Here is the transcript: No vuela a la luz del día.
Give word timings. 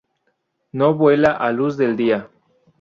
No 0.81 0.89
vuela 1.03 1.33
a 1.33 1.51
la 1.51 1.51
luz 1.51 1.77
del 1.77 1.95
día. 1.95 2.27